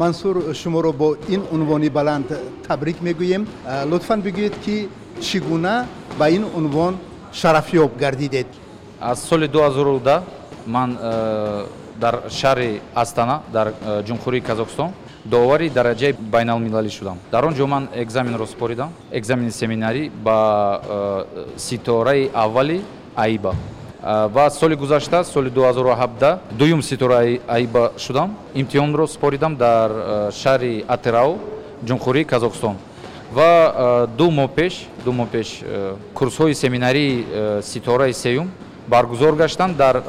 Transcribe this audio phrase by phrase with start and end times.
[0.00, 2.28] мансур шуморо бо ин унвони баланд
[2.66, 3.46] табрик мегӯем.
[3.90, 4.88] Лутфан бигӯед ки
[5.20, 5.86] чӣ гуна
[6.18, 6.94] ба ин унвон
[7.32, 8.46] шарафёб гардидед?
[9.00, 10.22] Аз соли 2010
[10.66, 11.66] ман э,
[12.00, 14.90] дар шаҳри астана дар э, ҷумҳурии казоқстон
[15.24, 17.18] довари дараҷаи байналмилалӣ шудам.
[17.32, 22.82] Дар он ҷо ман экзаменро супоридам экзамени семинарӣ ба э, ситораи аввали
[23.16, 23.54] аиба
[24.02, 28.36] ва соли гузашта соли 2017 дуюм ситораи аиба шудам.
[28.54, 29.90] Имтиҳонро супоридам дар
[30.32, 31.38] шаҳри атырау
[31.84, 32.76] ҷумҳурии казоқстон.
[33.34, 35.62] Ва ду моҳ пеш ду моҳ пеш
[36.14, 37.26] курсҳои семинарии
[37.62, 38.50] ситораи сеюм
[38.88, 40.02] баргузор гаштанд дар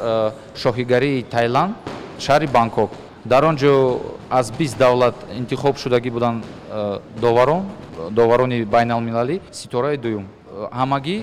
[0.56, 1.74] шоҳигарии таиланд
[2.18, 2.90] шаҳри бангкок.
[3.24, 4.00] Дар он ҷо
[4.30, 6.44] аз бист давлат интихоб шудагӣ буданд
[7.20, 7.62] доварон
[8.10, 10.26] доварони байналмилалӣ ситораи дуюм
[10.72, 11.16] ҳамагӣ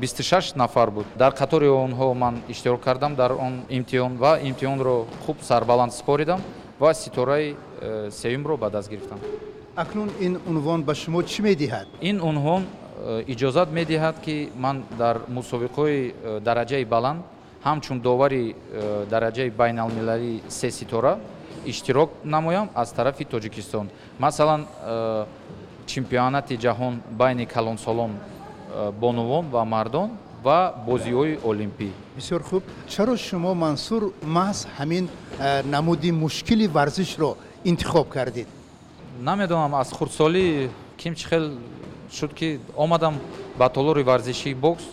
[0.00, 1.06] бисту шаш нафар буд.
[1.16, 3.14] Дар қатори онҳо ман иштирок кардам.
[3.14, 6.40] Дар он имтиҳон ва имтиҳонро хуб сарбаланд супоридам
[6.80, 7.56] ва ситораи
[8.10, 9.18] сеюмро ба даст гирифтам.
[9.76, 11.86] Акнун ин унвон ба шумо чӣ медиҳад?
[12.00, 17.22] Ин унвон э, иҷозат медиҳад ки ман дар мусобиқаҳои э, дараҷаи баланд
[17.64, 21.18] ҳамчун довари э, дараҷаи байналмилалии се ситора
[21.66, 23.88] иштирок намоям аз тарафи тоҷикистон.
[24.18, 24.66] Масалан
[25.86, 28.12] чемпионати ҷаҳон байни калонсолон
[29.00, 30.10] бонувон ва мардон
[30.44, 31.88] ва бозиҳои олимпӣ.
[32.16, 32.62] Бисёр хуб.
[32.88, 35.08] Чаро шумо мансур маҳз ҳамин
[35.64, 38.48] намуди мушкили варзишро интихоб кардед?
[39.20, 39.74] Намедонам.
[39.74, 41.44] Аз хурдсолӣ ким чӣ хел
[42.12, 43.14] шуд ки омадам
[43.58, 44.84] ба толори варзишии бокс.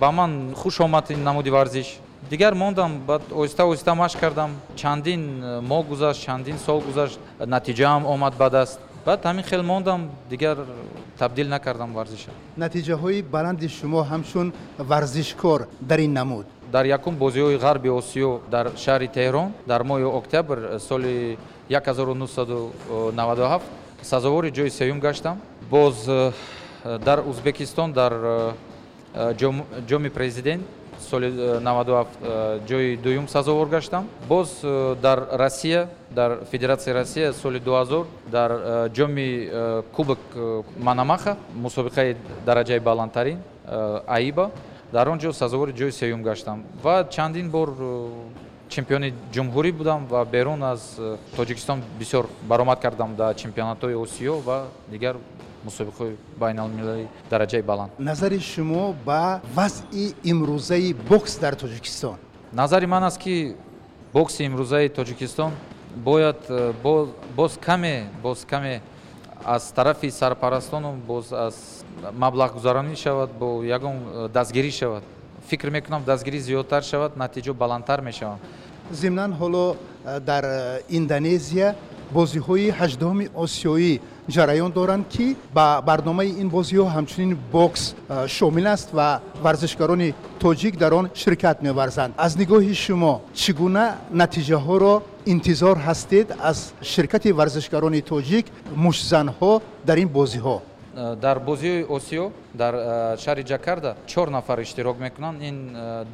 [0.00, 1.98] Ба ман хуш омад ин намуди варзиш.
[2.30, 4.50] Дигар мондам баъд оҳиста оҳиста машқ кардам.
[4.76, 7.18] Чандин э, моҳ гузашт чандин сол гузашт.
[7.38, 10.58] Натиҷаам омад ба даст баъд ҳамин хел мондам дигар
[11.18, 12.30] табдил накардам варзиша.
[12.58, 16.46] Натиҷаҳои баланди шумо ҳамчун варзишкор дар ин намуд?
[16.72, 21.38] Дар якум бозиҳои ғарби осиё дар шаҳри теҳрон дар моҳи октябр э, соли
[21.70, 23.60] 1997
[24.02, 25.36] сазовори ҷои сеюм гаштам.
[25.70, 26.32] Боз э,
[26.98, 28.52] дар узбекистон дар э,
[29.88, 30.62] ҷоми президент
[31.10, 32.06] соли 97
[32.68, 34.08] ҷои дуюм сазовор гаштам.
[34.28, 34.60] Боз
[35.02, 38.50] дар россия дар федератсияи россия соли 2000 дар
[38.90, 39.50] ҷоми
[39.92, 40.18] кубок
[40.78, 42.16] манамаха мусобиқаи
[42.46, 43.38] дараҷаи баландтарин
[44.06, 44.50] аиба
[44.92, 46.64] дар он ҷо сазовори ҷои сеюм гаштам.
[46.82, 48.08] Ва чандин бор э,
[48.68, 54.66] чемпиони ҷумҳурӣ будам ва берун аз э, тоҷикистон бисёр баромад кардам дар чемпионатҳои осиё ва
[54.88, 55.16] дигар
[55.64, 57.90] мусобиқаҳои байналмилалии дараҷаи баланд.
[57.98, 62.16] Назари шумо ба вазъи имрӯзаи бокс дар тоҷикистон.
[62.52, 63.54] Назари ман аст ки
[64.12, 65.52] бокси имрӯзаи тоҷикистон
[65.96, 66.72] бояд э,
[67.36, 68.80] боз каме боз каме
[69.44, 75.02] аз тарафи сарпарастону боз аз маблағгузаронӣ шавад бо ягон э, дастгирӣ шавад.
[75.48, 78.38] Фикр мекунам дастгирӣ зиёдтар шавад натиҷа баландтар мешавад
[78.90, 80.44] зимнан ҳоло э, дар
[80.88, 81.74] индонезия
[82.16, 84.00] бозиҳои ҳаҷдуҳуми осиёӣ
[84.34, 87.94] ҷараён доранд ки ба барномаи ин бозиҳо ҳамчунин бокс
[88.26, 90.14] шомил аст ва варзишгарони
[90.44, 93.86] тоҷик дар он ширкат меварзанд аз нигоҳи шумо чӣ гуна
[94.20, 94.94] натиҷаҳоро
[95.26, 98.46] интизор ҳастед аз ширкати варзишгарони тоҷик
[98.84, 99.52] мушзанҳо
[99.88, 100.56] дар ин бозиҳо?
[101.24, 102.24] Дар бозиҳои осиё
[102.54, 102.74] дар
[103.22, 105.42] шаҳри ҷакарда чор нафар иштирок мекунанд.
[105.42, 105.56] Ин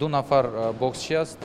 [0.01, 0.45] ду нафар
[0.81, 1.39] боксчи аст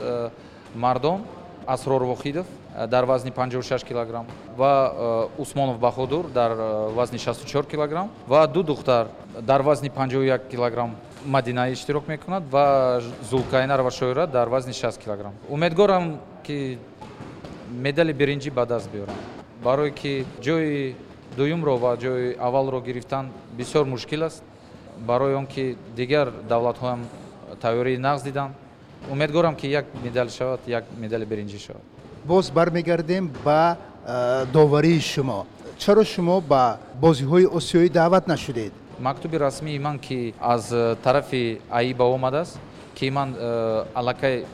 [0.74, 1.20] мардон
[1.66, 2.46] асрор вохидов
[2.86, 4.26] дар вазни 56 килограмм
[4.56, 6.52] ва усмонов баҳодур дар
[6.94, 9.08] вазни 64 килограмм ва ду духтар
[9.40, 15.32] дар вазни 51 килограмм мадина иштирок мекунад ва зулкайнарова шоира дар вазни 60 килограмм.
[15.48, 16.78] Умедворам ки
[17.70, 19.14] медали биринҷӣ ба даст биёрам.
[19.62, 20.94] Барое ки ҷои
[21.36, 24.42] дуюмро ва ҷои аввалро гирифтан бисёр мушкил аст.
[24.98, 27.00] Барои он ки дигар давлатҳоам
[27.60, 28.54] тайёрии нағз диданд.
[29.10, 31.82] Умедворам ки як медал шавад як медали биринҷӣ шавад
[32.24, 33.76] боз бармегардем ба
[34.52, 35.46] доварии шумо.
[35.78, 38.72] Чаро шумо ба бозиҳои осиёӣ даъват нашудед?
[38.98, 40.68] Мактуби расмии ман ки аз
[41.02, 42.58] тарафи аиба омадааст
[42.94, 43.36] ки ман
[43.94, 44.44] аллакай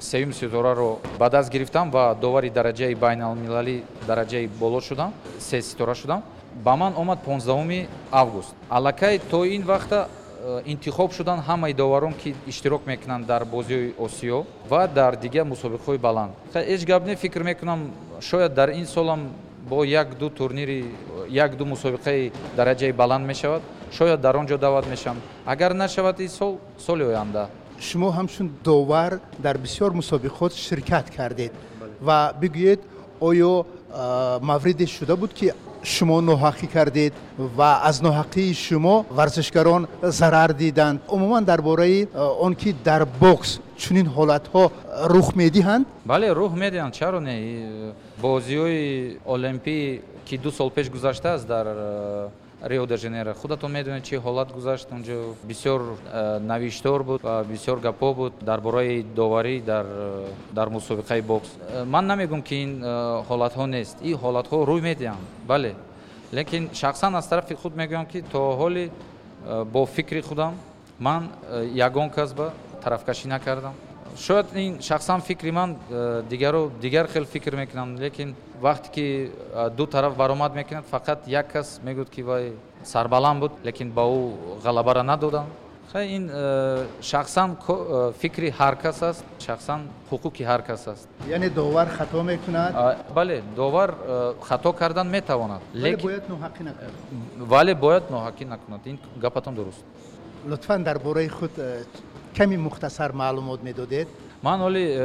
[0.00, 6.22] сеюм ситораро ба даст гирифтам ва довари дараҷаи байналмилалӣ дараҷаи боло шудам се ситора шудам
[6.54, 8.54] ба ман омад 15 август.
[8.70, 10.25] Аллакай то ин вақта э,
[10.64, 16.32] интихоб шуданд ҳамаи доварон ки иштирок мекунанд дар бозиҳои осиё ва дар дигар мусобиқаҳои баланд.
[16.54, 17.90] Ҳеҷ гап не фикр мекунам
[18.20, 19.20] шояд дар ин солам
[19.68, 20.84] бо як-ду турнири
[21.28, 23.62] як-ду мусобиқаи дараҷаи баланд мешавад
[23.92, 27.48] шояд дар он ҷо даъват мешавам агар нашавад ин сол соли оянда.
[27.80, 31.52] Шумо ҳамчун довар дар бисёр мусобиқот ширкат кардед.
[32.00, 32.80] Ва бигӯед
[33.20, 33.66] оё
[34.40, 35.52] мавриде шуда буд ки
[35.94, 37.12] шумо ноҳақӣ кардед
[37.58, 39.82] ва аз ноҳақии шумо варзишгарон
[40.18, 40.98] зарар диданд.
[41.14, 42.08] Умуман дар бораи
[42.46, 43.50] он ки дар бокс
[43.82, 44.64] чунин ҳолатҳо
[45.14, 45.84] рух медиҳанд?
[46.04, 47.36] Бале рух медиҳанд чаро не?
[48.22, 52.28] Бозиҳои олимпии ки ду сол пеш гузаштааст дар э,
[52.62, 53.34] рио де жанейро.
[53.34, 54.88] Худатон медонед чӣ ҳолат гузашт?
[54.92, 59.86] Онҷо бисёр э, навиштор буд ва бисёр гапҳо буд дар бораи доварӣ дар
[60.54, 61.50] э, мусобиқаи бокс.
[61.84, 62.82] Ман намегӯм ки ин
[63.28, 63.96] ҳолатҳо нест.
[64.02, 65.24] Ин ҳолатҳо рӯй медиҳанд.
[65.46, 65.74] Бале
[66.32, 68.90] лекин шахсан аз тарафи худ мегӯям ки то ҳоле
[69.64, 70.54] бо фикри худам
[70.98, 71.30] ман
[71.74, 73.74] ягон кас ба тарафкашӣ накардам
[74.16, 79.70] шояд ин шахсан фикри ман э, дигаро дигар хел фикр мекунанд лекин вақте ки э,
[79.70, 82.52] ду тараф баромад мекунад фақат як кас мегӯяд ки вай
[82.84, 85.48] сарбаланд буд лекин ба ӯ ғалабара надоданд
[85.92, 87.56] хай ин э, шахсан
[88.20, 91.08] фикри ҳар кас аст шахсан ҳуқуқи ҳар кас аст.
[91.28, 92.74] Яъне довар хато мекунад?
[93.14, 93.94] Бале довар
[94.42, 95.60] хато кардан метавонад.
[97.38, 98.80] Вале бояд ноҳақӣ накунад?
[98.86, 99.84] Ин гапатон дуруст.
[100.46, 101.50] Лутфан дар бораи худ
[102.36, 104.08] ками мухтасар маълумот медодед?
[104.42, 104.98] Ман оли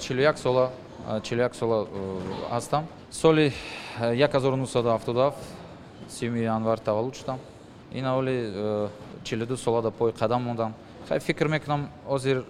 [0.00, 0.70] 41 сола
[1.06, 1.86] 41 сола
[2.50, 2.84] ҳастам.
[3.10, 3.52] Соли
[4.00, 5.32] 1977
[6.08, 7.38] сюми январ таваллуд шудам.
[7.92, 8.88] Ина оли
[9.24, 10.74] 42 сола дар пои қадам мондам.
[11.08, 12.44] Хай фикр мекунам ҳозир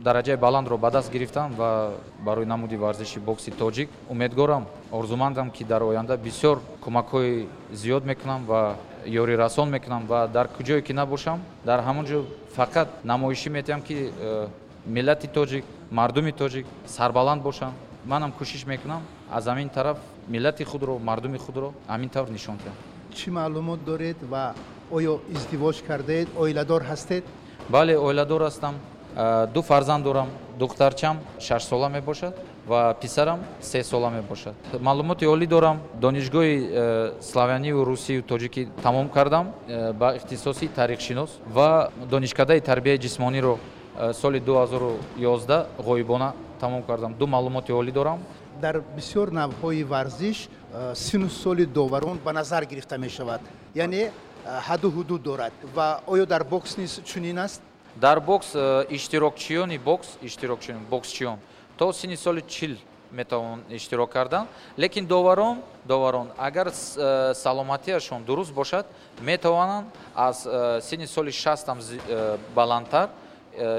[0.00, 3.90] дараҷаи баландро ба даст гирифтам ва барои намуди варзиши бокси тоҷик.
[4.08, 8.76] Умедворам орзумандам ки дар оянда бисёр кӯмакҳои зиёд мекунам ва
[9.08, 12.24] ёрирасон мекунам ва дар куҷое ки набошам дар ҳамон ҷо
[12.56, 14.46] фақат намоишӣ метиҳам ки э,
[14.86, 17.74] миллати тоҷик мардуми тоҷик сарбаланд бошанд
[18.06, 22.76] манам кӯшиш мекунам аз ҳамин тараф миллати худро мардуми худро ҳамин тавр нишон диҳам
[23.16, 24.54] чӣ маълумот доред ва
[24.96, 26.28] оё издивоҷ кардед?
[26.36, 27.24] Оиладор ҳастед?
[27.68, 28.74] Бале оиладор ҳастам.
[29.16, 30.28] Э, ду фарзанд дорам.
[30.58, 32.34] Духтарчам шаш сола мебошад
[32.68, 34.54] ва писарам се сола мебошад.
[34.80, 35.80] Маълумоти олӣ дорам.
[36.00, 43.58] Донишгоҳи э, славянию русию тоҷикӣ тамом кардам э, ба ихтисоси тарихшинос ва донишкадаи тарбияи ҷисмониро
[43.98, 47.14] э, соли 2011 ғоибона тамом кардам.
[47.14, 48.18] Ду маълумоти олӣ дорам.
[48.60, 50.48] Дар бисёр навъҳои варзиш
[50.94, 53.40] сину соли доварон ба назар гирифта мешавад.
[53.74, 54.10] Яъне
[54.44, 55.52] ҳадду ҳудуд дорад.
[55.74, 57.62] Ва оё дар бокс низ чунин аст?
[57.96, 58.54] Дар бокс
[58.90, 61.38] иштирокчиёни бокс иштирокчиён боксчиён
[61.78, 62.76] то синни соли чил
[63.12, 64.48] метавонанд иштирок кардан.
[64.76, 68.86] Лекин доварон доварон агар э, саломатияшон дуруст бошад
[69.20, 73.10] метавонанд аз э, синни соли шастам э, баландтар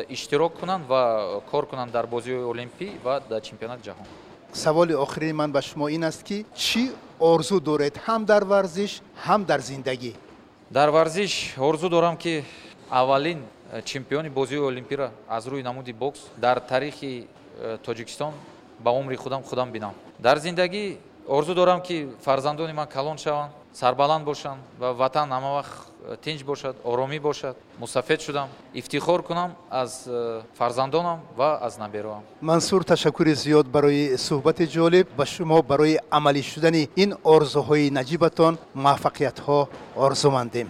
[0.10, 4.06] иштирок кунанд ва кор кунанд дар бозиҳои олимпӣ ва дар чемпионати ҷаҳон.
[4.54, 7.98] Саволи охирии ман ба шумо ин аст ки чӣ орзу доред?
[7.98, 10.13] Ҳам дар варзиш ҳам дар зиндагӣ?
[10.72, 12.44] Дар варзиш орзу дорам ки
[12.90, 13.44] аввалин
[13.86, 17.49] чемпиони бозиҳои олимпиро аз рӯи намуди бокс дар тарихи Э,
[17.86, 18.34] тоҷикистон
[18.80, 19.94] ба умри худам худам бинам.
[20.20, 20.98] Дар зиндагӣ
[21.28, 25.74] орзу дорам ки фарзандони ман калон шаванд сарбаланд бошанд ва ватан ҳамавақт
[26.10, 32.24] э, тинҷ бошад оромӣ бошад мусафед шудам ифтихор кунам аз э, фарзандонам ва аз набероам.
[32.42, 39.68] Мансур ташаккури зиёд барои суҳбати ҷолиб ба шумо барои амалӣ шудани ин орзуҳои наҷибатон муваффақиятҳо
[39.96, 40.68] орзумандем